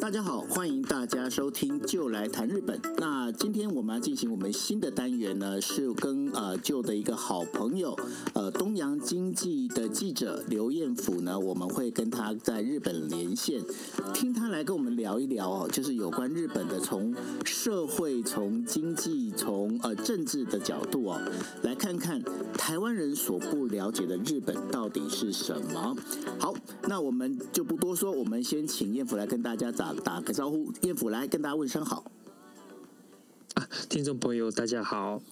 [0.00, 2.78] 大家好，欢迎大家收听《就来谈日本》。
[2.98, 7.96] 那今天我们要进行我们新的单元呢，是跟呃旧的一个好朋友，
[8.32, 13.60] 呃东洋经济的记者刘彦甫呢，我们会跟他在日本连线，
[14.14, 21.20] 听他来跟我们聊一聊哦，就是有关日本的从社会、从经济、从呃政治的角度哦，
[21.62, 22.22] 来看看
[22.56, 25.96] 台湾人所不了解的日本到底是什么。
[26.38, 26.54] 好，
[26.88, 30.70] 那我们就不多说，我们先请彦甫来跟大家打打个招呼。
[30.82, 32.04] 燕府来跟大家问声好。
[33.54, 35.22] 啊，听众朋友大家好。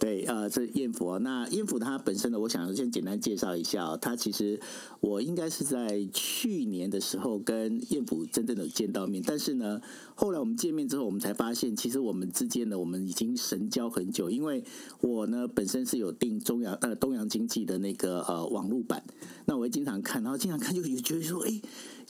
[0.00, 1.18] 对，呃，这燕府、哦。
[1.20, 3.96] 那燕府他本身呢，我想先简单介绍一下、哦。
[3.96, 4.60] 他其实
[4.98, 9.80] 我应该是在去年的时候跟燕府真正的见到面，但是呢，
[10.16, 14.28] 后来我们见面之后，我们才发现，其实我们之间呢，我们已经神交很久。
[14.28, 14.64] 因为
[15.00, 19.04] 我呢本身是有订中洋呃东洋经济的那个呃网络版，
[19.44, 21.60] 那我会经常看，然后经常看就觉得说，哎。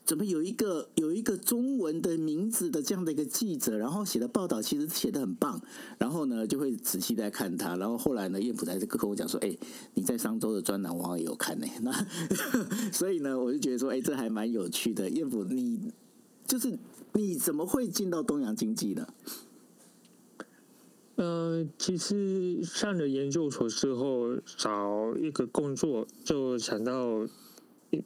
[0.09, 5.61] 怎么有一个有一个中文的名字的这样的一个记者，然后写的报道其实写的很棒，
[5.99, 9.55] 然后呢就会仔细在看他，然后后来呢燕普才跟我讲说，哎，
[9.93, 11.93] 你在商周的专栏我也有看呢， 那
[12.91, 15.11] 所以呢我就觉得说，哎，这还蛮有趣的。
[15.11, 15.93] 燕普，你
[16.47, 16.79] 就是
[17.13, 19.13] 你怎么会进到东洋经济的？
[21.17, 27.29] 呃，其实上了研究所之后，找一个工作就想到。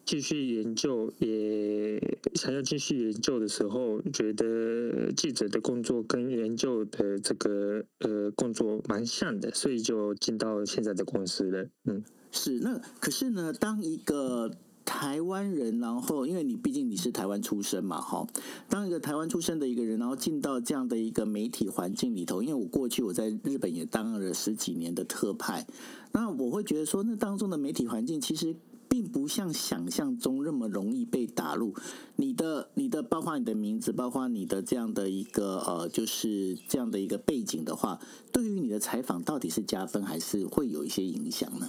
[0.05, 2.01] 继续研究，也
[2.35, 11.69] 想要继续研究的时候，觉得记者的工作跟研究的这个呃工作蛮像的，所以就进到现在的公司了。
[11.87, 14.53] 嗯，是那可是呢，当一个
[14.85, 18.25] 台湾人，然后因为你毕竟你是台湾出生嘛，哈，
[18.69, 25.67] 当一个台湾出生的一个人，然后进到这样的一个媒体环境里头，因为我过去我在日本也当了十几年的特派，
[26.13, 28.55] 那我会觉得说，那当中的媒体环境其实。
[28.93, 31.75] 并不像想象中那么容易被打入。
[32.17, 37.99] 你的、你的，包括你的名字，包括你的这样的一个呃，就是这样的一个背景的话，
[38.31, 41.67] 对于你的采访到底是加分还是会有一些影响呢？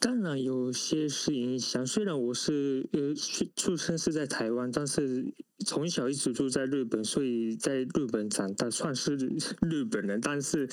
[0.00, 1.84] 当然有些是影响。
[1.86, 3.12] 虽然我是呃
[3.56, 5.34] 出生是在台湾，但是
[5.66, 9.16] 从小一直住在日本，所以在日本长大，算是
[9.60, 10.20] 日本人。
[10.20, 10.68] 但是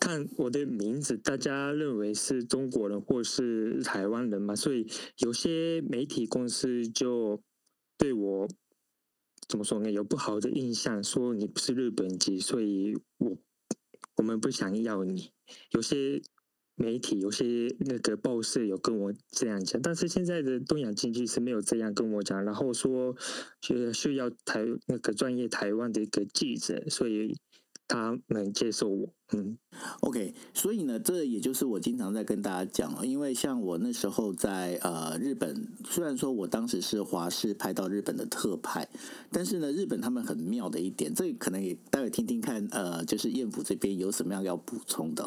[0.00, 4.86] 看我的名字，大家认为是中国人或是台湾人嘛，所以
[5.18, 7.42] 有些媒体公司就
[7.98, 8.48] 对我
[9.48, 9.90] 怎么说呢？
[9.90, 13.36] 有不好的印象，说你不是日本籍，所以我
[14.16, 15.30] 我们不想要你。
[15.72, 16.22] 有些。
[16.74, 23.14] 媒体有些那个报社有跟我这样讲，但是现在的东亚经济是没有这样跟我讲，然后说
[23.60, 27.36] 需需要台那个专业台湾的一个记者，所以
[27.86, 29.14] 他能接受我。
[29.34, 29.56] 嗯
[30.00, 38.86] ，OK，所以呢，这也就是我经常在跟大家讲，因为像我那时候在呃日本，虽然说我当时是华视派到日本的特派，
[39.30, 45.24] 但是呢，日本他们很妙的一点，这可能也待会听听看，呃，就是燕府这边有什么样要补充的。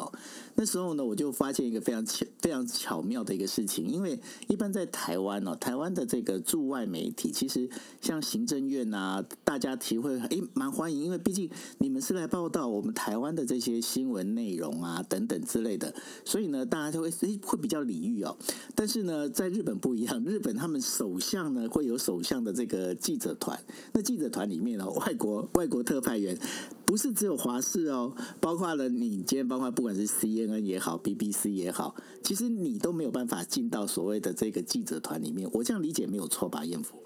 [0.54, 7.68] 那时候呢，我就发现一个非常巧、非常巧妙的一个事情，因为一般在台湾呢，台湾的这个驻外媒体，其实
[8.00, 13.80] 像行政院啊，大家体会诶蛮欢迎，因为毕竟你们是来报道我们台湾的这些。
[13.96, 17.10] 新闻内容啊，等等之类的，所以呢，大家就会
[17.42, 18.36] 会比较礼遇哦。
[18.74, 23.58] 但是呢，在日本不一样，日本他们首相呢会有首相的这个记者团，
[23.94, 26.38] 那记者团里面哦， 外国外国特派员
[26.84, 35.48] 不是只有华视哦，包括了你今天包括不管是 CNN 也好，BBC 也好，其实你都没有办法进到所谓的这个记者团里面。
[35.54, 36.98] 我这样理解没有错吧，燕福？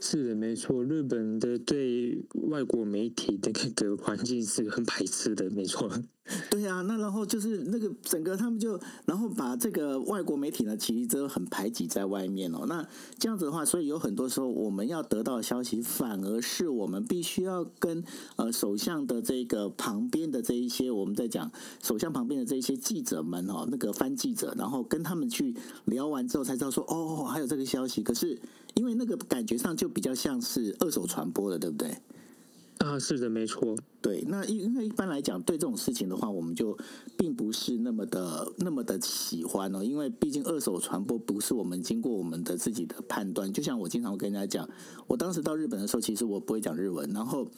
[0.00, 5.90] 是的，没错，日本的对外国媒体的那个环境是很排斥的，没错。
[6.50, 12.66] 对啊，那然后就是那个整个他们就然后把这个外国媒体呢，其实都很排挤在外面哦。
[12.66, 12.86] 那
[13.18, 18.04] 这样子的话，所以有很多时候我们要得到消息，反而是我们必须要跟
[18.36, 21.50] 呃首相的这个旁边的这一些我们在讲
[21.82, 25.54] 首相旁边的这一些记者们哦，那个翻记者，然后跟他们去
[25.86, 28.02] 聊完之后才知道说哦，还有这个消息。
[28.02, 28.38] 可是
[28.74, 31.96] 因为那个感觉上就比较像是二手传播的，对不对？
[32.78, 33.76] 啊，是的，没错。
[34.00, 36.78] 对，那因因为一般来讲，对这种事情的话，我们就
[37.16, 39.82] 并不是那么的那么的喜欢哦。
[39.82, 43.52] 因为毕竟二手传播不是我们经过我们的自己的判断。
[43.52, 44.68] 就像我经常会跟人家讲，
[45.08, 47.48] 我当时到日本的时候，其实我不会讲日文，然后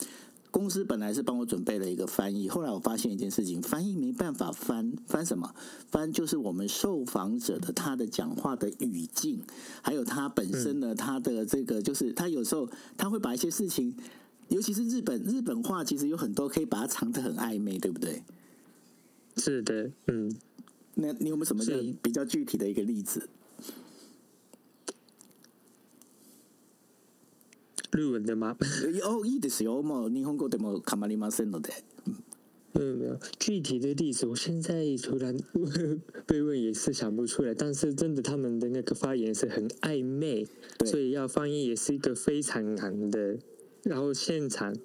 [0.49, 5.53] 公司本来是帮我准备了一个翻译，后来我发现一件事情，翻译没办法翻翻什么，
[5.91, 9.39] 翻就是我们受访者的他的讲话的语境，
[9.83, 12.67] 还有他本身呢，他的这个就是他有时候
[12.97, 13.95] 他会把一些事情。
[14.50, 18.22] 尤其是日本日本话，其实有很多可以把它藏得很暧昧，对不对？
[19.36, 20.34] 是的，嗯。
[20.98, 21.62] 那你有没有什么
[22.00, 23.28] 比较具体的一个例子？
[27.90, 28.56] 日文的吗？
[29.02, 29.82] 哦，いいですよ。
[29.82, 31.84] もう日本語でも構いませんので。
[32.72, 35.36] 没有没有具体的例子，我现在突然
[36.26, 37.54] 被问也是想不出来。
[37.54, 40.46] 但是真的，他们的那个发言是很暧昧，
[40.84, 43.38] 所以要翻译也是一个非常难的。
[43.83, 44.75] 然后现场。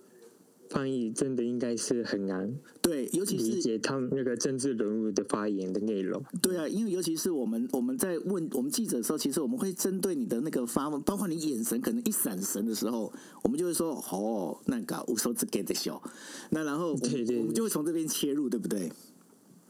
[0.69, 2.53] 翻译真的应该是很难，
[2.83, 6.21] 对，尤其是理解他们那个政治人物的发言的内容。
[6.43, 13.13] 对啊，因为尤其是我们我们在问我们记者的时候，其实我们会针对你的那个发问，包括你眼神可能一闪神的时候，
[13.45, 16.03] 我们就会说哦，那个无手指给的小，
[16.51, 18.91] 那然后对对，我们就会从这边切入，对不对？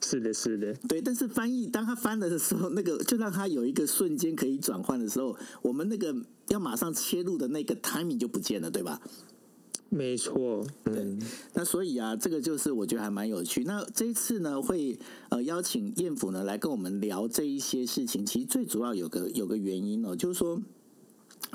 [0.02, 1.00] 是的，是的，对。
[1.00, 6.14] 但是翻译当他翻了的时候， 那个就让他有一个瞬间可以转换的时候，我们那个
[6.48, 9.00] 要马上切入的那个 timing 就不见了，对吧？
[9.88, 11.16] 没错，对，
[11.54, 13.64] 那所以啊，这个就是我觉得还蛮有趣。
[13.64, 14.98] 那这一次呢，会
[15.30, 18.26] 呃邀请燕府呢来跟我们聊这一些事情。
[18.26, 20.60] 其实最主要有个有个原因哦，就是说，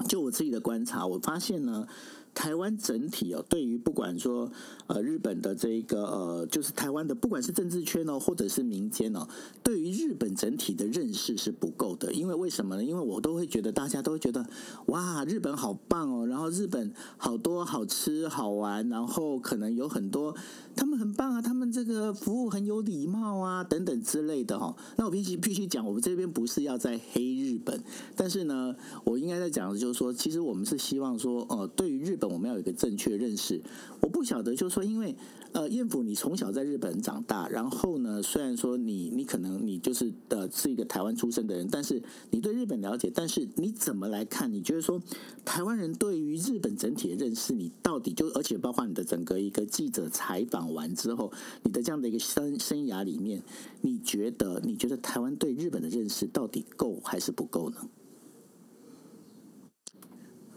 [0.07, 1.87] 就我自己的观察，我发现呢。
[2.33, 4.51] 台湾整体哦，对于不管说
[4.87, 9.27] 呃日本的这个呃，就是台湾的不管是政治圈哦，或者是民间哦，
[9.61, 12.13] 对于日本整体的认识是不够的。
[12.13, 12.83] 因为为什么呢？
[12.83, 14.45] 因为我都会觉得大家都会觉得
[14.87, 20.35] 哇，日本好棒哦，然后日本好多好吃好玩，然后可能有很多
[20.75, 24.75] 他们很棒啊，他们这个服务很有礼貌啊，等等之类的哈。
[24.95, 27.83] 那我必须必须讲，我们这边不是要在黑日本，
[28.15, 33.61] 但是呢，我应该在讲的就是说，其实我们是希望说，呃，对于日我们要有一个正确认识。
[34.01, 35.15] 我不晓得，就是说，因为
[35.51, 44.51] 呃，燕府你从小在日本长大，然后呢，虽然说你你可能你就是呃是一个台湾出生的人，但是你对日本了解，但是你怎么来看？
[44.51, 45.01] 你觉得说
[45.43, 51.31] 台湾人对于日本整体的认识，你到底就而且包括你的整个一个记者采访完之后，
[51.63, 53.43] 你的这样的一个生生涯里面，
[53.81, 57.75] 你觉得你觉得台湾对日本的认识到底够还是不够呢？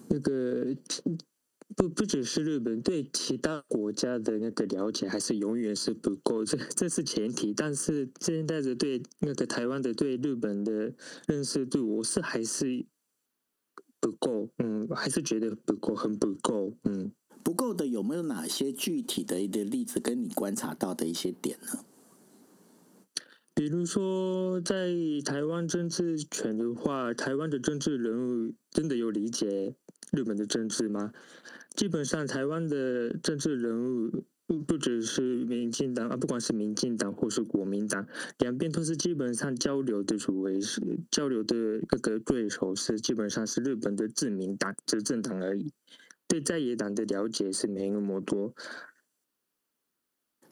[0.09, 0.77] 那个。
[1.77, 7.53] 不不只是日本，对其他国家的那个了解还是永远是不够，这这是前提。
[7.53, 10.95] 但是现在的对那个台湾的对日本的
[11.27, 12.87] 认识度，我是还是
[14.01, 17.13] 不够，嗯，还是觉得不够，很不够，嗯，
[17.43, 21.85] 不够的有没有哪些具体的一个例子，跟你观察到的一些点呢？
[23.57, 24.93] 比如说，在
[25.25, 28.19] 台湾政治圈的话，台湾的政治人
[28.49, 29.77] 物真的有理解
[30.13, 31.13] 日本的政治吗？
[31.75, 38.07] 基本上，台湾的政治人物不不只是民进党啊，不管是民进党或是国民党，
[38.39, 40.81] 两边都是基本上交流的主为是
[41.11, 45.73] 交流的各个对手是基本上是日本的自民党执政党而已，
[46.29, 48.55] 对在野党的了解是没那么多。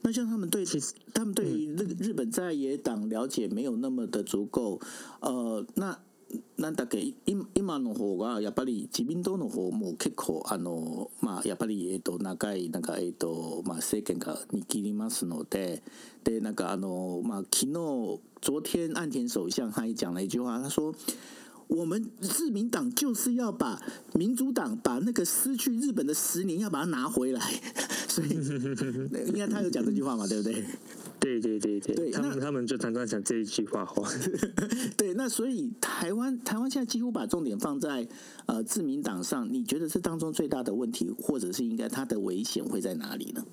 [0.00, 4.80] 那像他们对其实他们对于日日本在野党了解没有那么的足够，
[5.20, 6.02] 呃，那。
[6.58, 6.98] なんだっけ
[7.54, 15.82] 今の方がやっぱり自民党の方も結構あのまあやっぱりえっと長いなんかえっとまあ政権が握りますので
[16.24, 20.94] でなんかあのまあ昨日昨天岸田首相他也讲了一句话，他说。
[21.74, 23.80] 我们自民党就是要把
[24.14, 27.40] 民主党把那个失去日本的十年要把它拿回来，
[28.08, 28.28] 所以
[29.26, 30.64] 应该他有讲这句话嘛，对不对？
[31.18, 34.10] 对对对对，他们他们就常常讲这一句话话。
[34.98, 38.06] 对，那所以台湾台湾现在几乎把重点放在
[38.46, 43.44] 呃自民党上，你觉得这当中最大的问题，或者是应该它的危险会在哪里呢？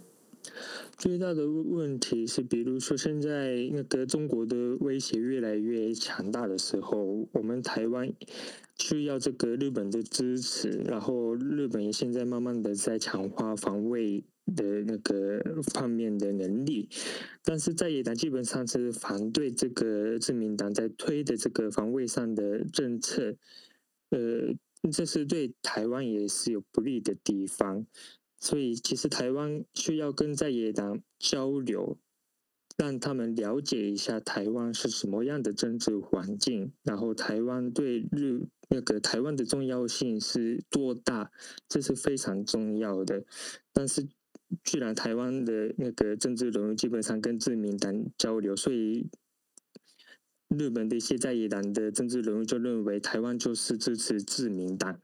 [0.99, 8.11] 最大的问题是，比如说现在那个中国的威胁越来越强大的时候，我们台湾
[8.77, 14.21] 需要这个日本的支持，然后日本现在慢慢的在强化防卫
[14.57, 15.41] 的那个
[15.73, 16.89] 方面的能力，
[17.45, 23.37] 但是在野党基本上是反对这个自民党在推的这个防卫上的政策，
[24.09, 24.53] 呃，
[24.91, 27.85] 这是对台湾也是有不利的地方。
[28.39, 31.97] 所以，其实台湾需要跟在野党交流，
[32.77, 41.31] 让他们了解一下台湾是什么样的政治环境，然后台湾对日那个台湾的重要性是多大，
[41.67, 43.25] 这是非常重要的。
[43.73, 44.07] 但是，
[44.63, 49.09] 既然台湾的那个政治人物基本上跟自民党交流，所以
[50.47, 55.01] 日本的一些在野党的政治人物就认为台湾就是支持自民党。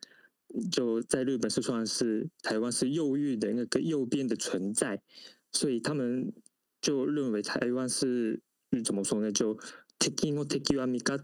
[0.71, 5.01] 就在日本是算是台湾是右翼的那个右边的存在，
[5.51, 6.33] 所以他们
[6.81, 8.41] 就认为台湾是
[8.83, 9.31] 怎么说呢？
[9.31, 9.55] 就
[9.99, 11.17] taking or taking 啊，米嘎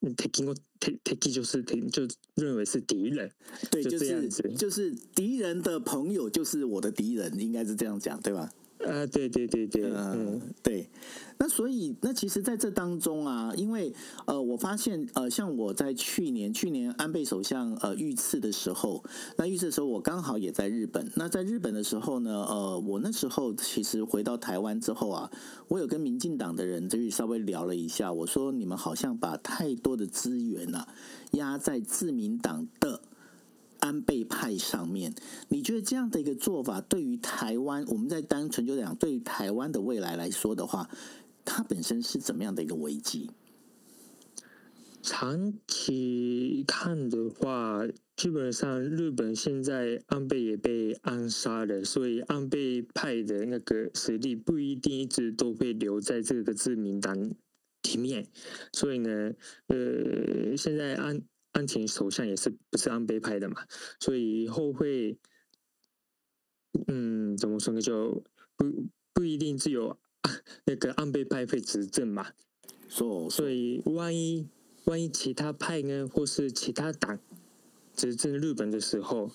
[0.00, 3.30] ，taking take take 就是就认为是敌人，
[3.70, 8.50] 对，就就是这样子就是敌人的朋友就是我的敌人，应该是这样讲，对吧？
[8.80, 10.88] 啊，对对对对，嗯嗯，对。
[11.36, 13.92] 那所以，那其实在这当中啊，因为
[14.26, 19.02] 呃，我发现呃，像我在去年去年安倍首相呃遇刺的时候，
[19.36, 21.10] 那遇刺的时候我刚好也在日本。
[21.16, 25.30] 那在日本的时候呢，呃，我那时候其实回到台湾之后啊，
[25.68, 30.86] 我有跟民进党的人就是稍微聊了一下，我说你们好像把太多的资源啊
[31.32, 33.00] 压在自民党的。
[33.84, 35.14] 安倍派上面，
[35.48, 40.88] 你觉得这样的一个做法，对于台湾，我们在单纯就讲，对于台湾的未来来说的话，
[41.44, 43.30] 它本身是怎么样的一个危机？
[45.02, 47.82] 长期看的话，
[48.16, 57.14] 基本上日本现在安倍也被暗杀了，所以安倍派的那个实力不一定一直都会留在这个自民党
[57.82, 58.26] 里面，
[58.72, 59.34] 所以呢，
[59.66, 61.20] 呃，现在安。
[61.54, 63.64] 安田首相也是不是安倍派的嘛，
[64.00, 65.16] 所以以后会，
[66.88, 67.80] 嗯，怎么说呢？
[67.80, 68.24] 就
[68.56, 69.96] 不不一定只有
[70.66, 72.32] 那个安倍派会执政嘛。
[72.88, 74.48] 所所以万一
[74.86, 77.20] 万一其他派呢，或是其他党
[77.94, 79.30] 执政日本的时候，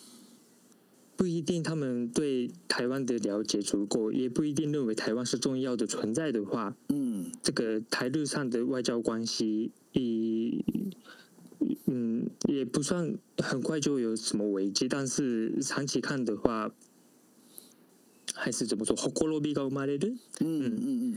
[1.16, 10.66] 不一定他们对台湾的了解足够，也不一定认为台湾是重要的存在的话，嗯，这个台日上的外交关系以。
[11.86, 16.72] 嗯，也不算很快就有什么危机，但是长期看的话，
[18.34, 18.96] 还是怎么说？
[20.40, 21.16] 嗯嗯嗯，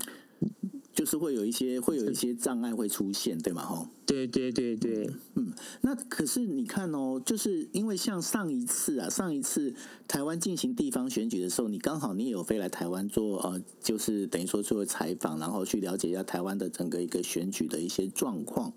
[0.93, 3.63] 就是会有一些会有一些障碍会出现，对吗？
[3.65, 9.75] 哈，对对对对，嗯，那可是你看哦，就是因为像上一次啊，上一次
[10.09, 18.73] 台湾进行地方选举的时候，你刚好你也有飞来台湾做呃，就是等于说做采访，然后去了解一下台湾的整个一个选举的一些状况。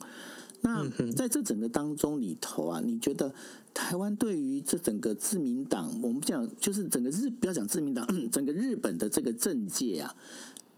[0.65, 3.31] 那在这整个当中里头啊，你觉得
[3.71, 10.15] 台湾对于这整个自民党，我们讲就是整个日不要讲自民党，整个日本的这个政界啊，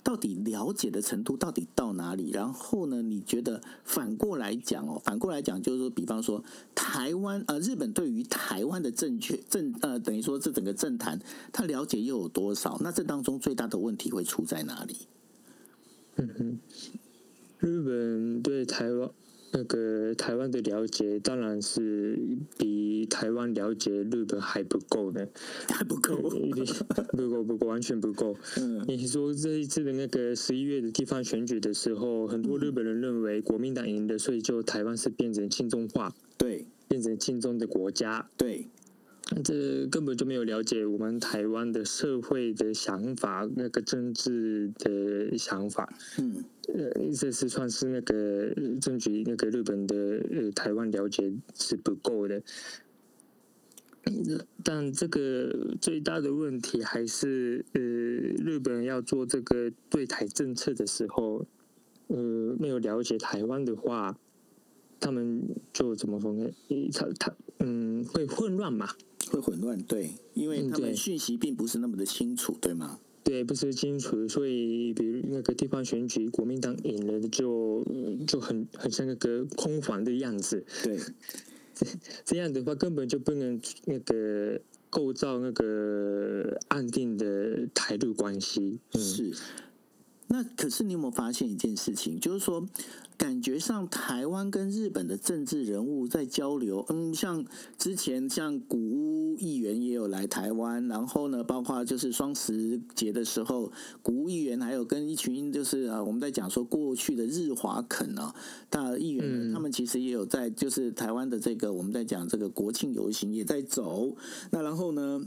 [0.04, 2.32] 到底了解的程度到底到哪里？
[2.32, 6.44] 然后呢，你觉得反过来讲哦，反过来讲就是说，比方说
[6.76, 11.18] 台湾呃，日本对于台湾的正确政呃，等于说这整个政坛，
[11.54, 12.78] 他了解又有多少？
[12.82, 14.98] 那这当中最大的问题会出在哪里？
[16.18, 16.60] 嗯哼，
[17.60, 19.10] 日本对台湾。
[19.52, 22.20] 那个台湾的了解当然是
[22.58, 25.28] 比台湾了解日本还不够的，
[25.70, 26.16] 还不够，
[27.16, 28.36] 不够不够，完全不够。
[28.58, 38.68] 嗯，你说这一次的那个十一月的地方选举的时候，很多日本人认为国民党赢的，所以就台湾是变成亲中化，对，变成亲中的国家，对。
[39.44, 45.94] 这根本就没有了解我们台湾的社会的想法，那个政治的想法。
[46.18, 49.96] 嗯，呃，这是算是那个证据，那个日本的
[50.32, 52.42] 呃台湾了解是不够的。
[54.64, 61.46] 但这个最大的问题还是，呃，日本要做这个对台政策的时候，
[62.08, 64.18] 呃，没有了解台湾的话，
[65.02, 65.44] 他们
[65.74, 66.50] 就怎么说呢？
[66.94, 68.88] 他他嗯，会混乱嘛。
[69.32, 73.00] 会混乱，对，因为他们讯息并不是那么的清楚，对吗？
[73.24, 77.86] 对，不是清楚，所以比如那个地方选举，国民党赢了，就
[78.26, 80.66] 就很很像那个空房的样子。
[80.84, 80.98] 对，
[82.24, 88.80] 这样的话根本就不能那个构造那个安定的台日关系。
[88.94, 89.34] 是。
[90.28, 92.68] 那可是你有没有发现一件事情，就是说？
[93.18, 96.86] 感觉上，台湾跟日本的政治人物在交流。
[96.90, 97.44] 嗯，像
[97.76, 103.72] 之前像古屋议员也有来台湾，然后呢，包括就是双十节的时候，
[104.04, 108.36] 古屋议员还有跟一群就是啊，我们在讲说过去的日华肯啊
[108.70, 114.16] 大议员，他们其实也有在就是台湾的这个我们在讲这个国庆游行也在走。
[114.52, 115.26] 那然后呢，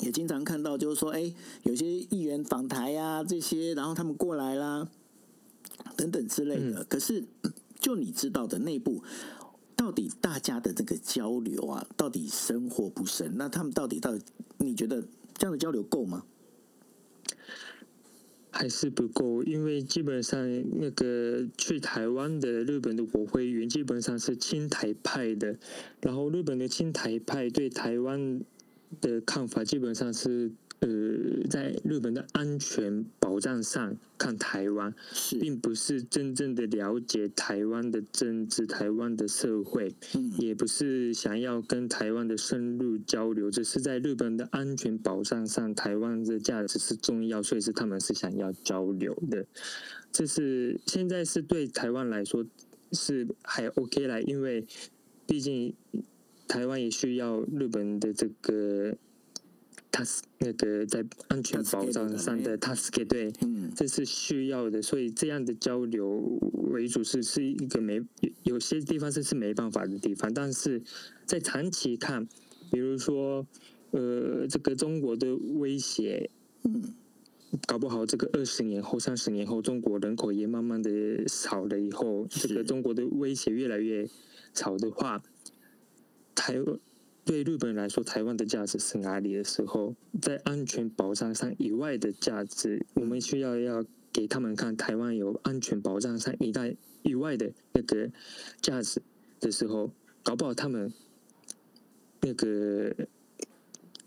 [0.00, 1.32] 也经常看到就是说，哎，
[1.64, 4.88] 有些议员访台呀这些，然后他们过来啦。
[5.96, 7.24] 等等之类的，可是
[7.78, 9.02] 就你知道的内部，
[9.76, 13.34] 到底大家的这个交流啊，到底深或不深？
[13.36, 14.24] 那他们到底到底，
[14.58, 15.02] 你觉得
[15.34, 16.24] 这样的交流够吗？
[18.50, 19.42] 还是不够？
[19.42, 20.40] 因为基本上
[20.78, 25.58] 那个去台湾的日本的国会议员基本上是亲台派的，
[26.00, 28.40] 然后日本的亲台派对台湾
[29.00, 30.52] 的看法基本上是。
[30.84, 30.88] 呃，
[31.48, 34.92] 在日本的安全保障上看台湾，
[35.38, 39.94] 并不是真正的了解台湾的政治、台湾的社会，
[40.40, 49.46] 也不是想要跟台湾的深入交流，只是在日本的安全保障上，台湾的价值是重要，所以是他们是想要交流的。
[50.10, 52.44] 这是现在是对台湾来说，
[52.90, 54.66] 是还 OK 啦，因为
[55.28, 55.72] 毕竟
[56.52, 58.94] 台湾也需要日本的这个。
[59.94, 60.02] 他
[60.38, 66.40] 那个在安全保障上的 task 对，嗯，这是需要的，所以这样的交流
[66.72, 68.00] 为主是是一个没
[68.44, 70.80] 有些地方这是没办法的地方，但是
[71.26, 72.26] 在长期看，
[72.70, 73.46] 比如说
[73.90, 76.30] 呃这个中国的威胁，
[76.64, 76.94] 嗯，
[77.66, 84.08] 搞不好这个二十年后、三十年后，中国人口也慢慢的少了以后，这个中国的威胁越来越
[84.54, 85.22] 少的话，
[86.42, 86.76] 台湾。
[87.24, 98.10] 对日本人来说，台湾的价值是哪里的时候，在安全保障上以外的价值，我们需要要给他们看台湾有安全保障上以外以外的那个
[98.60, 99.00] 价值
[99.38, 99.92] 的时候，
[100.24, 100.92] 搞不好他们
[102.22, 102.92] 那个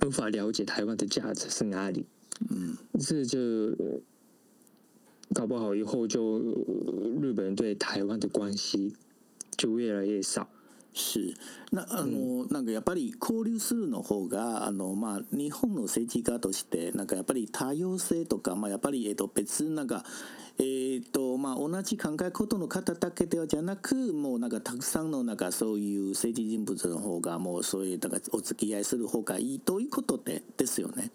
[0.05, 2.05] 无法了解台湾的价值是哪里。
[2.49, 3.73] 嗯，这就
[5.33, 6.39] 搞不好以后就
[7.21, 8.93] 日本人对台湾的关系
[9.55, 10.49] 就越来越少。
[10.95, 11.33] 是
[11.71, 20.05] 那あの、なんかやっぱり交流するの方があの、まあ、日本の政治家としてなんかやっぱり多様性とか、まあ、やっぱり、えー、と別なんか、
[20.57, 31.11] えーとまあ、同じ考え方の方だけではじゃなくもうなんかたくさんのなんかそういう政治人物の方がもうそういうだからお付き合いする方がいいということでですよね。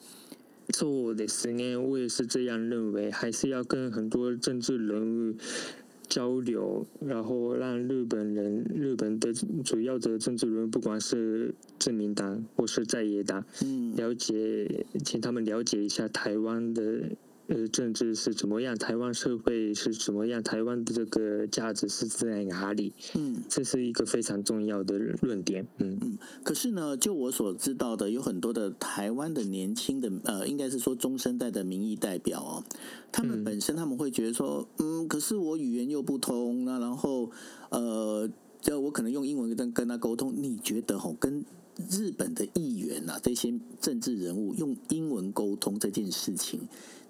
[0.72, 5.34] そうですね，我也是这样认为，还是要跟很多政治人物
[6.10, 9.32] 交流，然后让日本人、日本的
[9.64, 17.10] 主要的政治人物，不管是自民党或是在野党，嗯，了解，请他们了解一下台湾的。
[17.50, 18.78] 呃，政治是怎么样？
[18.78, 20.40] 台湾社会是怎么样？
[20.40, 22.92] 台湾的这个价值是在哪里？
[23.16, 25.66] 嗯，这是一个非常重要的论点。
[25.78, 26.16] 嗯嗯。
[26.44, 32.62] 可是呢，就我所知道的，有很多的台湾的年轻的呃，应该是说中生代的民意代表哦，
[33.10, 37.32] 他们本身他们会觉得说，嗯，可是我语言又不通，那然后
[37.70, 38.30] 呃，
[38.60, 41.44] 就我可能用英文跟跟他沟通，你觉得吼跟？
[41.88, 46.60] 日本的议员啊，这些政治人物用英文沟通这件事情，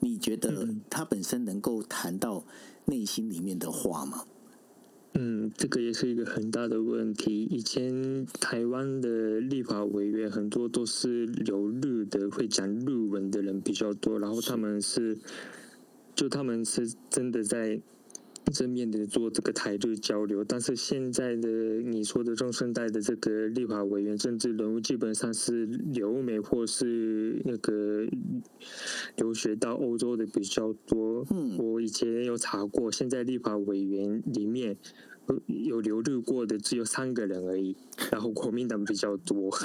[0.01, 2.45] 你觉得他本身能够谈到
[2.87, 4.25] 内心里面的话吗？
[5.15, 7.45] 嗯，这个也是一个很大的问题。
[7.45, 15.19] 以前台湾的立法委员很多都是留日的，会讲日文的人比较多，然后他们是，
[16.15, 17.81] 就他们是真的在。
[18.51, 28.07] 正面的做这个台日交流，但是现在的你说的中生代的这个立法委员、政治人物，基本上是留美或是那个
[29.17, 31.27] 留学到欧洲的比较多。
[31.31, 34.77] 嗯，我以前有查过，现在立法委员里面。
[35.47, 37.75] 有留日过的只有三个人而已，
[38.11, 39.51] 然后国民党比较多。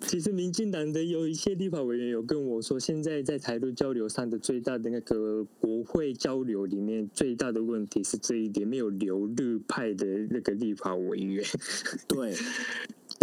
[0.00, 11.44] 其实民进党的有一些立法委员有跟我说，现在在台陆交流上的最大的那个国会交流里面，最大的问题是这一点，没有留日派的那个立法委员。
[12.08, 12.34] 对。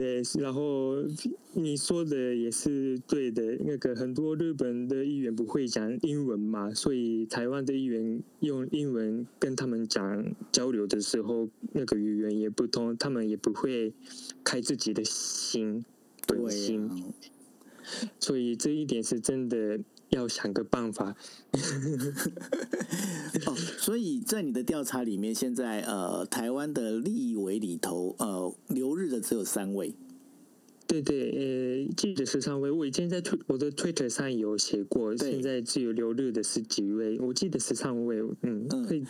[0.01, 0.95] 对，然后
[1.53, 3.55] 你说的也是对的。
[3.63, 13.93] 那个很多日本的议员不会讲英文嘛，所以台湾的议员用英文跟他们讲交流的时候，那个语言也不通，他们也不会
[14.43, 15.85] 开自己的心
[16.25, 17.13] 本心。
[18.19, 21.15] 所以这一点是真的要想个办法。
[23.45, 29.93] 哦，所以在你的调查里面，现在呃，台湾的立委里头，呃，留日的只有三位。
[30.87, 32.69] 对对，呃，记得十三位。
[32.69, 37.17] 我以前在推我的 Twitter 上有写过，现在只有留日的是几位？
[37.19, 38.21] 我记得十三位。
[38.41, 39.05] 嗯，可以。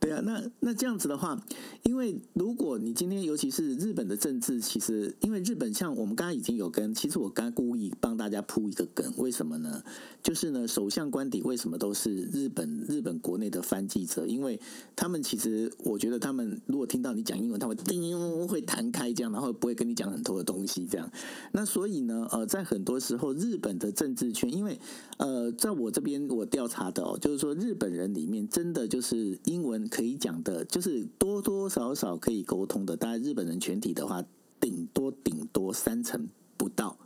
[0.00, 1.44] 对啊，那那这样子的话，
[1.82, 9.82] 因为如果你今天尤其是日本的政治，其实因为日本像我们刚刚已经有跟，其实我刚故意帮大家铺一个梗，为什么呢？
[10.22, 14.24] 就是呢，首相官邸为什么都是日本日本国内的翻记者？
[14.24, 14.60] 因为
[14.94, 21.10] 他们其实我觉得他们如果听到你讲英文，他会叮会弹开这样，然后不会跟你讲很多的东西这样。
[21.50, 24.78] 那所以呢，呃，在很多时候日本的政治圈，因为
[25.16, 29.87] 呃，在我这边我调查的哦，就是说日本人里面真的就是英文。
[29.88, 32.96] 可以讲的，就是多多少少可以沟通的。
[32.96, 34.22] 但日本人全体的话，
[34.60, 36.98] 顶多顶多三成不到。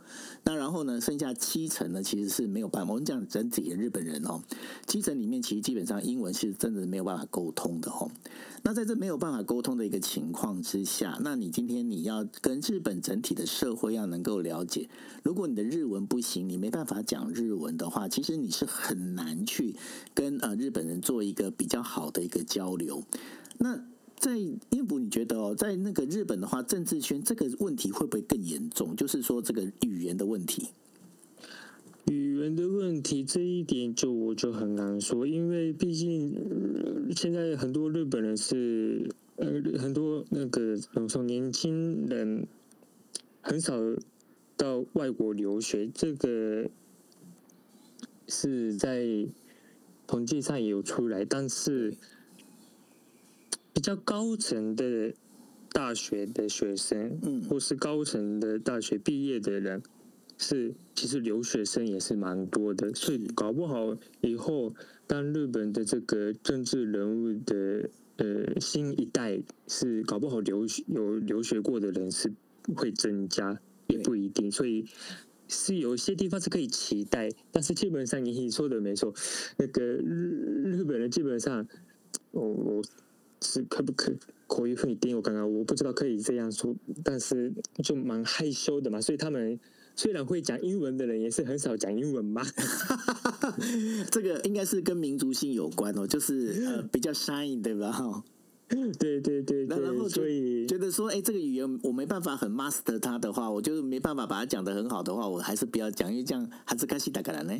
[0.45, 2.91] 那然后呢，剩下七成呢，其实是没有办法。
[2.91, 4.41] 我们讲整体的日本人哦，
[4.85, 8.11] 七成里面其实基本上英文是真的没有办法沟通的哦。
[8.63, 14.89] 那在这没有办法沟通的一个情况之下，那你今天你要跟日本整体的社会要能够了解，
[15.23, 19.77] 如果你的日文不行，你没办法讲日文的话，其实你是很难去
[20.13, 23.03] 跟呃日本人做一个比较好的一个交流。
[23.59, 23.81] 那
[24.23, 28.95] 在英博，你觉得哦，在那个日本的话，政治圈这个问题会不会更严重？
[28.95, 30.69] 就是说这个语言的问题。
[32.05, 36.41] 语言的问题这一点就我就很难说，因为毕竟、
[37.13, 39.45] 现在很多日本人是呃
[39.77, 42.47] 很多那个怎么说年轻人
[43.41, 43.77] 很少
[44.55, 46.69] 到外国留学，这个
[48.29, 49.05] 是在
[50.07, 51.93] 统计上也有出来，但是
[53.73, 55.13] 比较高层的
[55.71, 57.41] 大学的学生，嗯。
[57.41, 59.81] 或是高层的大学毕业的人，
[60.37, 64.73] 是其实留学生也是蛮多的，所以搞不好以后
[65.07, 72.31] 当日本的这个政治人物的呃新一代是搞不好留学有留学过的人是
[72.75, 74.85] 会增加，也不一定，所以。
[75.49, 79.13] 是有些地方是可以期待，但是基本上你说的没错，
[79.57, 80.31] 那个日
[80.79, 81.67] 日本人基本上，
[82.31, 82.81] 我我
[83.43, 84.13] 是可不可
[84.47, 87.51] 可以会一点，我刚刚我不知道可以这样说，但是
[87.83, 89.59] 就蛮害羞的嘛，所以他们
[89.95, 92.41] 虽然会讲英文的人，也是很少讲英文嘛。
[94.09, 97.91] 这个应该是跟民族性有关哦，就是比较 shy 对吧？
[97.91, 98.23] 哈，
[98.99, 107.53] 对对对然后，所以觉得说，哎，这个语言我没办法很 master 它的话，我就是没办法把它讲得很好的话，我还是不要讲，因为这样还是开始打个人呢。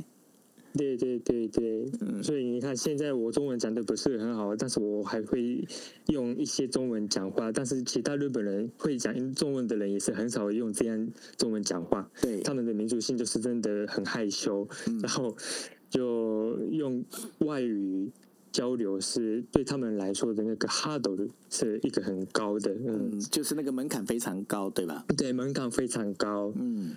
[0.73, 1.85] 对对对对，
[2.23, 5.63] 所以你看，现在我中文讲的不是很好，但是我还会
[6.07, 11.07] 用一些中文讲话，但是其他日本人会讲中文的人也是很少用这样
[11.37, 14.67] 中文讲话，对，他们的民族性就是真的很害羞，
[15.01, 15.35] 然后
[15.89, 17.03] 就用
[17.39, 18.11] 外语
[18.51, 25.05] 交流是对他们来说的那个 hard 是一个很高的，嗯，嗯，就是那个门槛非常高，对吧？
[25.17, 26.95] 对，门槛非常高，嗯，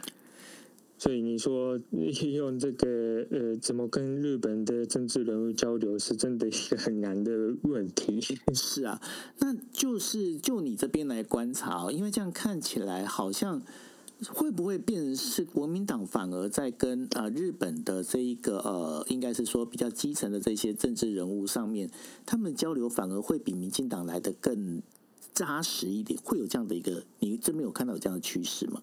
[0.99, 1.79] 所以你说
[2.35, 8.21] 用这个呃，怎么跟日本的政治人物交流，是真的一个很难的问题。
[8.55, 9.01] 是啊，
[9.39, 13.63] 那就是就你这边来观察，因为这样看起来好像
[14.29, 21.91] 会不会变成是国民党反而在跟呃日本的这一个呃，应该是说比较基层的这些政治人物上面，
[22.25, 24.81] 他们交流反而会比民进党来的更
[25.35, 28.81] 扎实一点，会有这样的一个，你这边有看到有这样的趋势吗？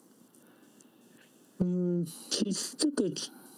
[1.65, 3.09] 嗯，其实这个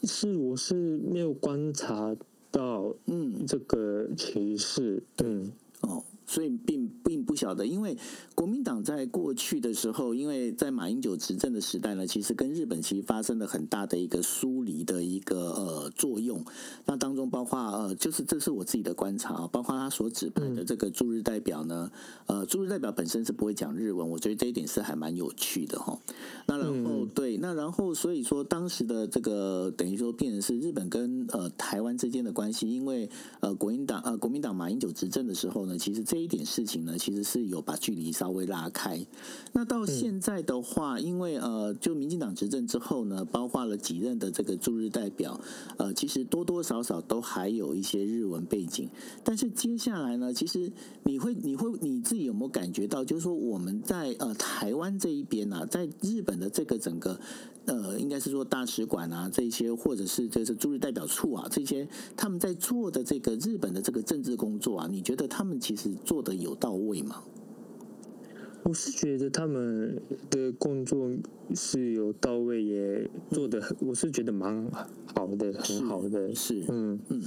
[0.03, 2.15] 是我是没有观察
[2.51, 5.01] 到嗯，这个歧视。
[5.23, 7.97] 嗯，哦，所以并并不晓得，因为
[8.33, 16.43] 国民党在过去的时候，因为在马英九执政的时代呢，其实跟日本其实发生了很大的一个疏离的一个呃作用。
[16.85, 21.91] 那当中包括呃，就是这是我自己的观察啊，包括他所指派的这个驻日代表呢，
[22.25, 25.97] 呃，驻日代表本身是不会讲日文，我觉得这一点是还蛮有趣的哈。
[26.47, 33.09] 那然后、嗯对，那然后所以说当时的这个等于说变成是日本跟呃台湾之间的关系，因为
[33.39, 39.05] 呃国民党呃国民党马英九执政的时候呢，其实这一点事情呢，其实是有把距离稍微拉开。
[39.53, 45.39] 那到现在的话，因为呃就民进党执政之后呢，包括了几任的这个驻日代表，
[45.77, 48.89] 呃其实多多少少都还有一些日文背景。
[49.23, 50.71] 但是接下来呢，其实
[51.03, 57.19] 你会你会你自己有没有感觉到，就是说我们在呃台湾这一边啊，在日本的这个整个
[57.65, 67.23] 呃，应该是说大使馆啊这些，或者是这是驻日代表处啊这些，他们在做的这个日本的这个政治工作啊，你觉得他们其实做的有到位吗？
[68.63, 70.01] 我是觉得他们
[70.31, 71.11] 的工作
[71.53, 74.71] 是有到位，也做的，我是觉得蛮
[75.13, 76.33] 好的，很好的。
[76.33, 77.21] 是，嗯，嗯，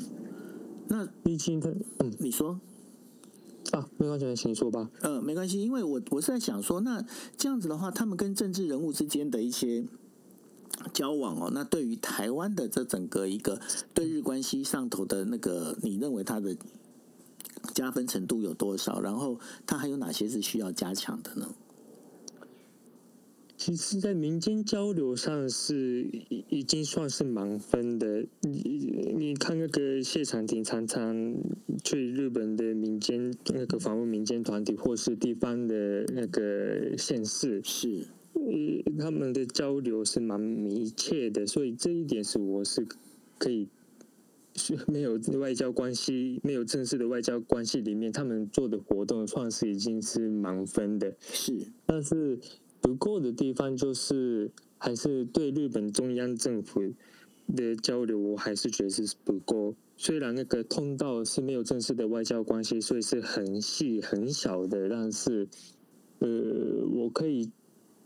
[0.88, 2.60] 那毕竟他，嗯你说？
[3.70, 4.90] 啊，没关系，请说吧。
[5.02, 7.04] 呃，没关系，因为我我是在想说，那
[7.36, 9.84] 这样子的话，他们跟政治人物之间的一些
[10.92, 13.60] 交往哦，那对于台湾的这整个一个
[13.94, 16.56] 对日关系上头的那个，你认为它的
[17.74, 19.00] 加分程度有多少？
[19.00, 21.54] 然后它还有哪些是需要加强的呢？
[23.56, 28.24] 其实，在民间交流上是已已经算是满分的。
[28.42, 31.34] 你你看那个谢长廷常常
[31.82, 38.06] 去日本的民间那个访问民间团体，或是地方的那个县市，是，
[38.46, 42.86] 呃，他们的交流是蛮密切的，所以这一点是我是
[43.38, 43.68] 可以
[44.54, 51.14] 是没有外交关系、没有正式的外交关系里面，他们做的活动算是已经是满分的。
[51.20, 52.38] 是，但是
[52.80, 56.82] 不够的地方就是还是对日本中央政府
[57.54, 59.74] 的交流，我还是觉得是不够。
[59.96, 65.48] 虽然那个通道是没有正式的外交关系，所以是很细很小的，但是
[66.20, 66.28] 呃，
[66.94, 67.50] 我可以，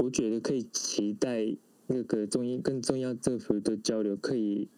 [0.02, 4.68] 我觉得可以期待那个中央跟中央政府的交流可以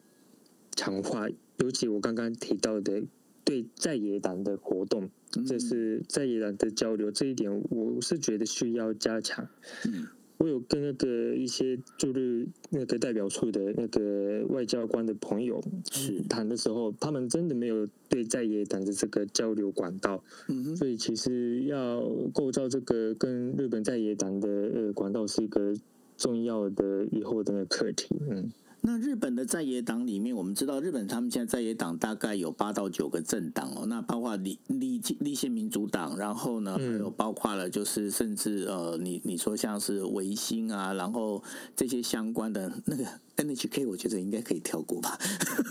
[0.77, 3.03] 强化，尤其我刚刚提到的
[3.43, 5.09] 对在野党的活动。
[5.47, 9.49] 这是在野党的交流，这一点我是觉得需要加强。
[9.87, 10.07] 嗯
[10.45, 15.59] 我我有跟那个一些就是那个代表处的那个外交官的朋友
[15.91, 25.75] 是谈的时候，他们真的没有对在野党的这个交流管道，嗯，所以其实要构造这个跟日本在野党的呃管道是一个
[26.19, 28.15] 重要的以后的那个课题。
[28.29, 28.53] 嗯，
[28.87, 41.43] 那日本的在野党里面，我们知道日本他们现在在野党大概有八到九个政党哦，那包括立立立宪民主党，然后呢，还嗯有包括了就是甚至呃，你你说像是维新啊，然后
[41.75, 43.07] 这些相关的那个
[43.39, 45.19] NHK，我觉得应该可以跳过吧。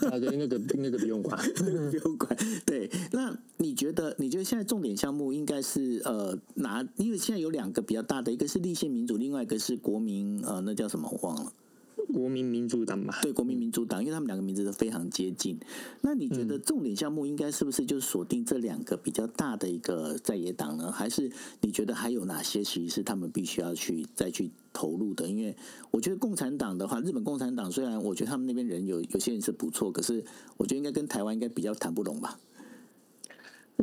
[0.10, 1.39] 啊，对，那个那个不用管。
[1.62, 2.36] 那个不用管。
[2.65, 4.15] 对，那你觉得？
[4.17, 6.84] 你觉得现在重点项目应该是呃哪？
[6.97, 11.08] 因为现在有两个比较大的，一个是立宪民主，另外一个是国民呃，那叫什么？
[11.12, 11.54] 我忘了。
[12.13, 15.60] 国民民主党嘛，对，国民民主党，因为他们两个名字都非常接近。
[16.02, 20.91] 那你觉得重点项目应该是不是就锁定这两个比较大的一个在野党呢？
[20.91, 25.28] 还是你觉得还有哪些其实是他们必须要去再去投入的？
[25.28, 25.56] 因为
[25.89, 30.23] 我觉得共产党的话，日本共产党虽然我觉得他们那边人有有些人是不错，可是
[30.58, 32.39] 我觉得应该跟台湾应该比较谈不拢吧。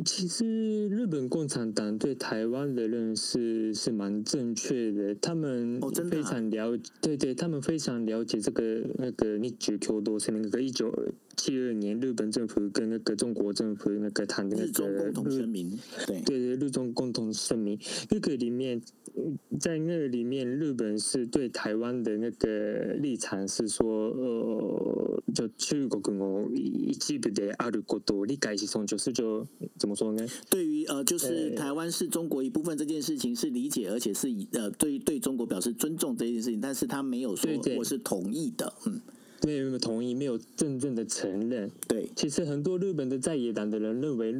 [0.03, 10.91] 其实日本共产党对台湾的认识是蛮正确的，他们非常了，对对，他们非常了解这个那个日久共同声明，那个一九
[11.36, 17.78] 七二年日本政府跟那个中国政府那个谈的那日中个共同声明，对对对，日中共同声明
[18.10, 18.80] 那个里面，
[19.16, 29.46] 嗯在那个里面，日本是对台湾的那个立场是说，呃，就中国の一部であることを理解し尊重，是就
[29.78, 30.26] 怎么说呢？
[30.48, 39.00] 对于呃，就是对台湾是中国一部分这件事情是理解，而且是以呃对对中国表示尊重这件事情，但是他没有说对对我是同意的，嗯，
[39.43, 41.69] 没有同意，没有真正的承认。
[41.87, 44.35] 对，其实很多日本的在野党的人认为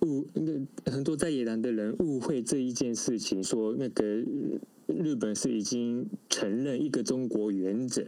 [0.00, 4.04] 误，那个很多在野党的人误会这一件事情，说那个
[4.86, 8.04] 呃日本是已经承认一个中国原则，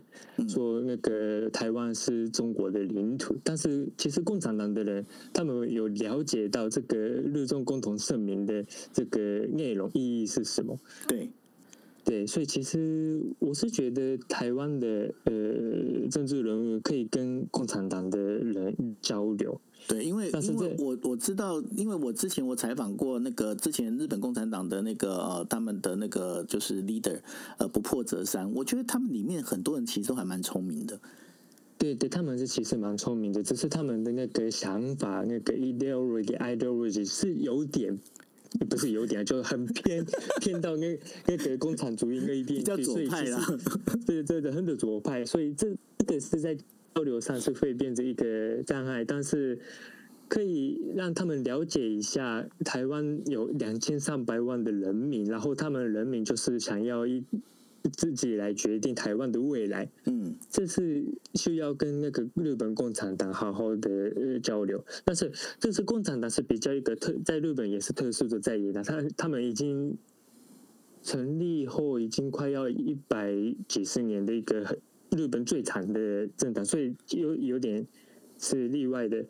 [0.49, 3.35] 说那个台湾是中国的领土。
[3.43, 10.79] 但是其实共产党的人，他们有了解到这个日中共同声明的这个内容意义是什么。
[11.09, 11.31] 对，
[12.07, 19.61] 对，所以其实我是觉得台湾的呃政治人物可以跟共产党的人交流。
[19.89, 27.19] 对，因为因为我我知道，因为我之前我采访过那个之前日本共产党的那个呃他们的那个就是 leader
[27.59, 31.01] 呃不破则三，我觉得他们里面很多人其实都还蛮聪明的，
[31.77, 37.99] 对对，他们是其实蛮聪明的，只是他们的那个想法、那个 ideology、ideology 是有点，
[38.69, 40.05] 不是有点，就很偏
[40.41, 43.59] 偏到那那个共产主义那一边去，比较左所以其实派啦。
[44.07, 46.57] 对对对，很的左派，所以这这个是在
[46.95, 49.59] 交流上是会变成一个障碍，但是
[50.29, 57.23] 可以让他们了解一下，台湾有两千上百万的人民，然后他们人民就是想要一
[57.91, 69.97] 自己来决定台湾的未来，嗯，这是需要跟那个日本共产党好好的呃交流，但是这次共产党是比较一个特，在日本也是特殊的在野党，他他们已经
[71.03, 73.35] 成立后已经快要一百
[73.69, 74.79] 几十年的一个
[75.11, 77.87] 日本最长的政党，所以有有点
[78.39, 79.25] 是例外的。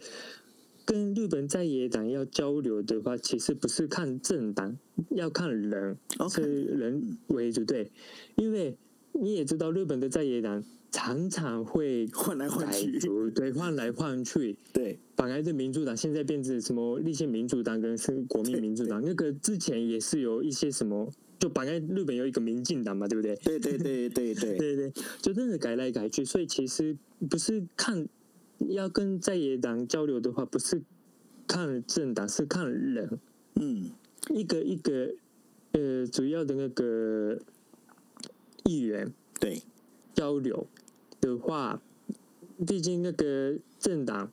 [0.87, 4.79] 跟日本在野党要交流的话，其实不是看政党，
[5.11, 5.99] 要看人。
[6.31, 7.91] 是人为主，对，
[8.37, 8.77] 因为
[9.13, 13.01] 你也知道，日本的在野党常常会换来换去，
[13.35, 14.57] 对，换来换去。
[14.73, 23.35] 对本来是民主党现在变成什么立宪民主党跟是国民民主党，那个之前也是有一些什么，就本来日本有一个民进党嘛，对不对？
[23.37, 26.97] 对对对对对，对 对，就真的改来改去，所以其实
[27.29, 28.07] 不是看
[28.59, 30.83] 要跟在野党交流的话，不是
[31.47, 33.19] 看政党，是看人。
[33.55, 33.91] 嗯，
[34.31, 35.15] 一个一个
[35.73, 37.39] 呃主要的那个
[38.65, 39.63] 议员对
[40.15, 40.67] 交流
[41.21, 41.81] 的话，
[42.67, 44.31] 毕竟那个政党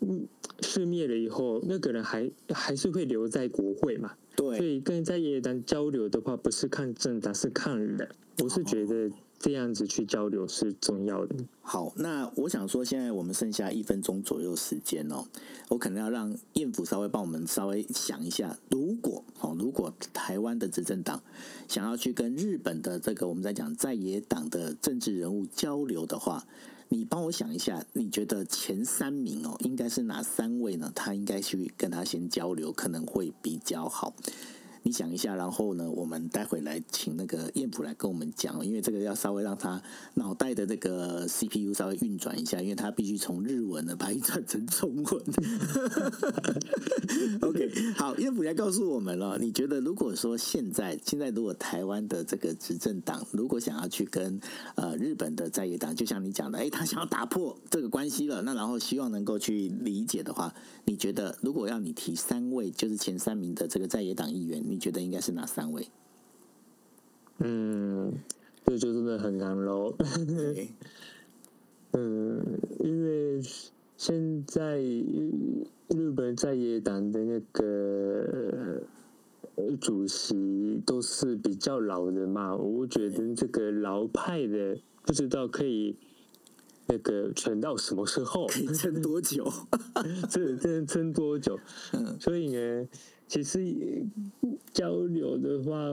[0.00, 0.26] 嗯
[0.60, 4.14] 是灭了以后，那个人还还是会留在国会嘛。
[4.34, 8.08] 对所，以跟在野党交流的话，不是看政党，是看人。
[8.42, 11.36] 我是觉得这样子去交流是重要的。
[11.62, 15.24] 好，那我想说，现在我们剩下一分钟左右时间哦，
[15.68, 21.22] 我可能要让燕府稍微帮我们稍微想一下，如果哦，如果台湾的执政党
[21.68, 26.44] 想要去跟日本的这个我们在讲在野党的政治人物交流的话，
[26.88, 30.90] 你帮我想一下，你觉得前三名哦，应该是哪三位呢？
[30.94, 34.14] 他应该去跟他先交流，可能会比较好。
[34.88, 39.82] 你想一下，然后呢，我们待会来请那个燕普来跟我们讲，因为这个要稍微让他
[40.14, 45.22] 脑袋的这个 CPU 稍微运转一下，因为他必须从日文呢把它转成中文。
[47.42, 54.40] OK，好，燕普来告诉我们了，你觉得如果说现在现在如果台湾的这个执政党如果想要去跟
[54.76, 60.54] 呃日本的在野党，就像你讲的，哎，他想要打破这个关系了，那然后希望能够去理解的话，
[60.86, 65.88] 你觉得如果要你提三位，就是前三名的这个在野党议员，你觉得应该是哪三位？
[67.40, 68.12] 嗯，
[68.64, 69.94] 这就真的很难喽。
[71.92, 73.40] 嗯，因为
[73.96, 78.82] 现在日本在野党的那个
[79.80, 85.96] 主席都是比较老的嘛，我觉得这个老派的不知道可以
[86.88, 89.48] 那个撑到什么时候，可以撑多久？
[90.28, 91.56] 这这撑多久？
[91.92, 92.88] 嗯，所以呢。
[93.28, 94.06] 其实
[94.72, 95.84] 交流的话，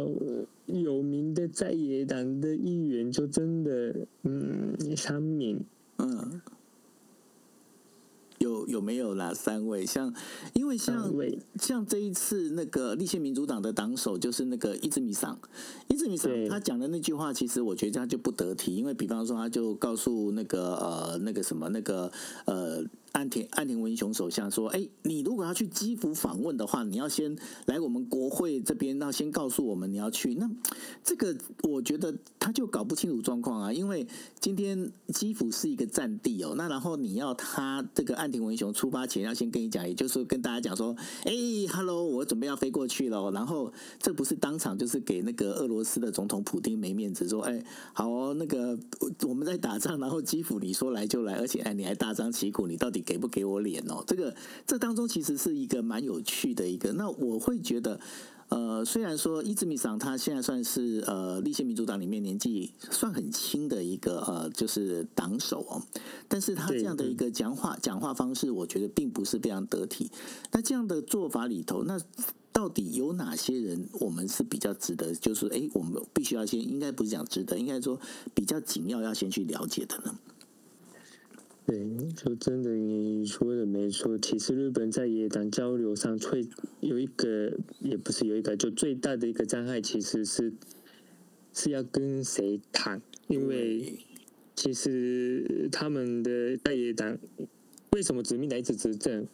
[0.68, 5.60] 有名的在野党的议员就真的，嗯，三名，
[5.98, 6.42] 嗯，
[8.38, 9.86] 有有没有啦三位？
[9.86, 10.14] 像，
[10.54, 11.12] 因为像
[11.60, 15.38] 像这一次那个立宪民主党的党首就是那个伊兹米桑，
[15.90, 22.10] 伊兹米桑他讲的那句话，其实我觉得他就不得体，因为比方说他就告诉那个呃那个什么那个
[22.46, 22.82] 呃。
[23.16, 27.34] 岸田岸田文雄首相说：“哎，你如果要去基辅访问的话，你要先
[27.66, 30.36] 来我们国会这边，那先告诉我们你要去。
[30.36, 30.50] 那
[31.02, 34.06] 这个我觉得他就搞不清楚状况啊，因为
[34.42, 36.56] 今天基辅是一个战地哦。
[36.58, 41.32] 那然后你要他这个岸田文雄出发前要先跟你讲，也就是跟大家讲说：哎
[41.72, 43.32] ，hello，我准备要飞过去了。
[43.32, 48.78] 然后这不是当场就是给那个俄罗斯的总统普京没面子，说：哎，好哦，那个
[49.26, 54.04] 我们在打仗，然后基辅你说来就来，而且哎你还大张旗鼓，你到底？”给不给我脸哦？
[54.08, 56.92] 这个这当中其实是一个蛮有趣的一个。
[56.94, 58.00] 那我会觉得，
[58.50, 65.82] 呃，虽然说伊兹米桑他现在算是呃立宪民主党里面年纪算很轻的一个呃就是党首哦，
[66.28, 70.10] 但是他这样的一个讲话讲话方式，我觉得并不是非常得体。
[70.52, 72.00] 那这样的做法里头，那
[72.52, 75.14] 到底有哪些人我们是比较值得？
[75.16, 78.00] 就是哎，我们必须要先应该不是讲值得，应该说
[78.34, 80.16] 比较紧要要先去了解的呢？
[81.66, 81.84] 对，
[82.16, 84.18] 就真的你说的没错。
[84.20, 86.46] 其实日本在野党交流上，最
[86.80, 90.54] 有一个也不是有一个，就最大的一个障碍，其实是
[91.54, 93.02] 是要跟谁谈。
[93.28, 93.98] 因为
[94.56, 97.18] 其实他们的在野党
[97.94, 99.28] 为什么指名来自执政？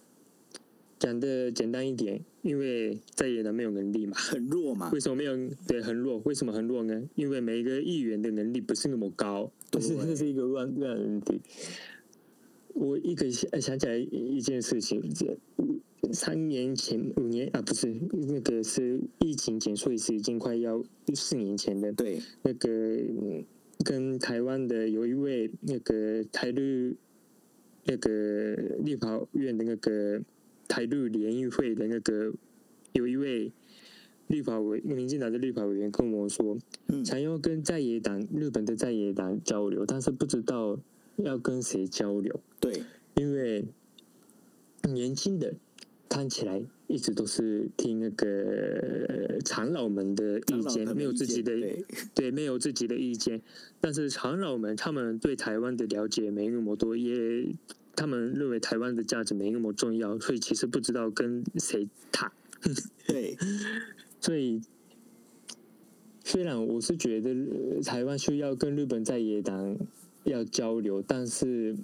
[0.98, 4.92] 讲的简单一点，因为在野党没有能力嘛，很弱嘛。
[4.94, 5.36] 为什么没有？
[5.68, 6.22] 对，很弱。
[6.26, 7.02] 为什么很弱呢？
[7.16, 11.42] 因为每一个议员的能力不是那么高，不 是这是一个乱乱问题。
[12.74, 15.38] 我一个想想起来一件事情，这
[16.12, 21.92] 三年前、五年啊，不是那个是疫情结束是已经快要四年前的。
[21.94, 22.70] 对，那个
[23.86, 26.96] 跟台湾的有一位那个台律
[27.86, 30.22] 那个立法院的那个
[30.68, 32.34] 台律联谊会的那个
[32.94, 33.52] 有一位
[34.28, 36.58] 立法委民进党的立法委员跟我说，
[37.06, 40.80] 想要跟在野党日本的在野党交流，但是不知道。
[41.24, 42.40] 要跟谁交流？
[42.60, 42.84] 对，
[43.16, 43.66] 因为
[44.84, 45.54] 年轻的
[46.10, 51.54] 看起来一直都是听那个长老们的意见，没有自己的
[52.14, 53.42] 对，没有自己的意见。
[53.80, 57.48] 但是长老们他们对台湾的了解没那么多，也
[57.96, 62.32] 他们认为台湾的价值没那么重要，所以其实不知道跟谁谈。
[63.08, 63.38] 对，
[64.20, 64.62] 所以
[66.24, 67.34] 虽然我是觉得
[67.84, 69.78] 台湾需要跟日本在野党。
[70.24, 71.76] 要交流，但是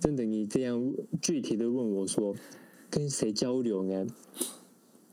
[0.00, 2.34] 真的，你这样具体的问我说，
[2.90, 4.06] 跟谁交流呢？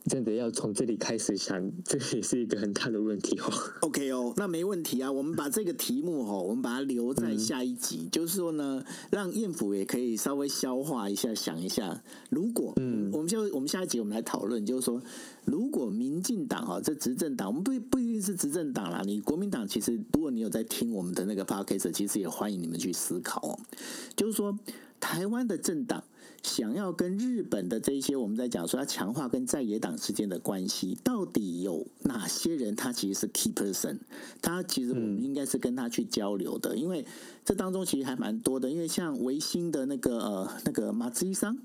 [0.10, 3.46] 真的要从这里开始想，这也是一个很大的问题哦。
[3.82, 5.12] OK 哦，那没问题啊。
[5.12, 15.00] 我们把这个题目哦，我们把它留在下一集，就是说呢，让燕府也可以稍微消化一下，想一下，如果嗯，我们就我们下一集我们来讨论，就是说，
[15.46, 23.60] 如果民进党哈，这执政党，我们不不一定是执政党啦，你国民党其实，如果你有在听我们的那个 podcast，其实也欢迎你们去思考哦，
[24.16, 24.58] 就是说，
[25.00, 26.04] 台湾的政党。
[26.42, 32.76] 想要跟日本的这一些，我们在讲说要强化跟在野党之间的关系，到底有哪些人？
[32.76, 33.98] 他其实是 key person，
[34.42, 37.06] 他其实我们应该是跟他去交流的，因为
[37.44, 38.70] 这当中其实还蛮多的。
[38.70, 41.58] 因为像维新的那个呃那个马志一桑，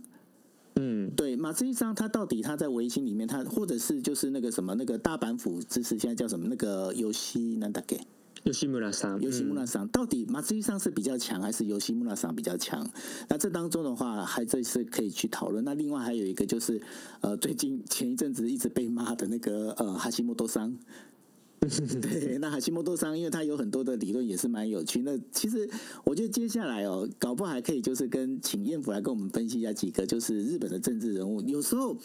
[0.76, 8.00] 嗯，对，马志一桑他到底他在维新里面，他或者是就是那个什么那个大阪府支持现在叫什么那个游戏难打给。
[8.44, 12.86] 游戏木拉桑，游戏木拉桑到底马自一上是比较强，还是游戏木拉桑比较强？
[13.26, 15.64] 那这当中的话，还这是可以去讨论。
[15.64, 16.80] 那另外还有一个就是，
[17.22, 20.76] 呃，最近前一阵子一直被骂的那个呃 哈希莫多桑。
[22.02, 25.00] 对，那哈希莫多桑，因为他有很多的理论也是蛮有趣。
[25.00, 25.66] 那其实
[26.04, 31.96] 我觉得接下来哦，搞不好还可以就是跟请燕府来跟我们分析一下几个就是日本的政治人物，有时候。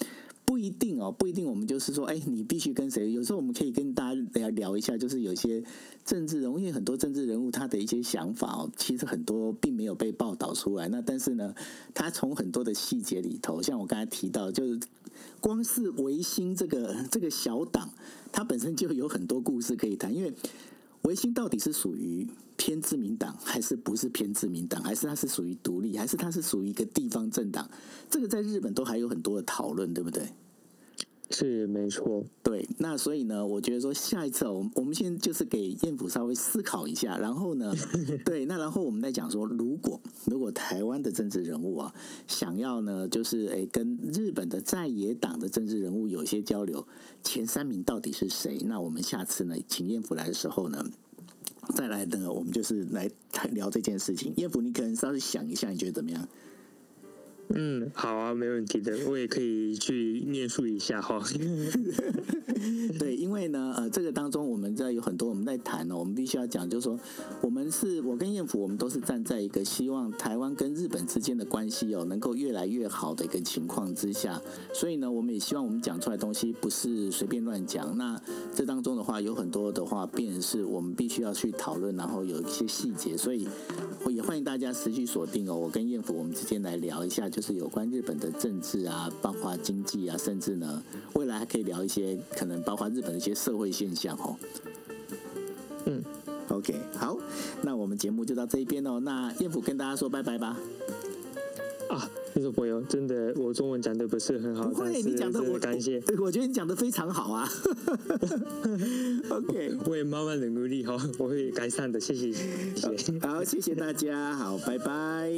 [0.49, 1.45] 不一定哦，不一定。
[1.45, 3.11] 我们就是说，哎，你必须跟谁？
[3.11, 5.63] 有时候我们可以跟大家聊聊一下，就是有些
[6.03, 10.87] 政治人物，因为很多政治人物他的一些想法哦，其实很多并没有被报道出来。
[10.87, 11.53] 那但是呢，
[11.93, 14.79] 他从很多的细节里头，像我刚才提到，就是
[15.39, 17.87] 光是维新这个这个小党，
[18.31, 20.33] 它本身就有很多故事可以谈，因为。
[21.09, 24.79] 维新到底是属于偏自民党，还是不是偏自民党？
[24.83, 27.67] 还是它是属于独立，还是它是属于一个地方政党？
[28.11, 30.31] 这个在日本都还有很多的讨论，对不对？
[31.31, 32.67] 是没错，对。
[32.79, 37.73] 那所以呢，我觉得说下一次，我们我们先就是给燕府稍微思考一下，然后呢，
[38.25, 41.93] 对，那然后我们再讲说，如果如果台湾的政治人物啊，
[42.27, 46.87] 想要呢，就是诶跟日本的在野党的政治人物有一些交流，
[47.23, 48.57] 前三名到底是谁？
[48.65, 50.83] 那我们下次呢，请燕府来的时候呢，
[51.75, 53.07] 再来呢，我们就是来
[53.51, 54.33] 聊这件事情。
[54.37, 56.27] 燕府，你可能稍微想一下，你觉得怎么样？
[57.55, 61.19] 嗯，好啊，没问题的，我也可以去念述一下哈。
[62.99, 66.99] 对，因为呢，呃，这个当中我们在有很多我们在谈呢，我们必须要讲，就是说，
[67.41, 74.41] 我们是我跟燕府，我们都是站在一个希望台湾跟日本之间的关系哦，能够越来越好的一个情况之下，
[74.73, 77.97] 所以呢，我们也希望我们讲出来东西不是随便乱讲。
[77.97, 78.19] 那
[78.53, 83.47] 这当中的话，有很多的话，便是我们必须要去讨论，然后有一些细节，所以
[84.03, 87.29] 我也欢迎大家持续锁定哦，我跟燕府我们之间来聊一下。
[87.29, 90.81] 就是有关日本的政治啊，包括经济啊，甚至呢，
[91.13, 94.37] 未来还可以聊一些可能包括日本的一些社会现象哦。
[95.85, 96.01] 嗯
[96.47, 97.17] ，OK，好，
[97.61, 98.97] 那我们节目就到这一边哦。
[99.01, 100.57] 那燕府跟大家说拜拜吧。
[101.89, 107.49] 啊，听众朋友，真的我中文讲的不是很好，不会，你讲的我感谢，我觉得你讲的非常好啊。
[109.29, 115.29] OK，我也慢慢的努力哈， 我会改善的，谢谢，谢谢，好，谢谢大家，好，拜拜，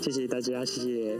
[0.00, 1.18] 谢谢大家，谢谢。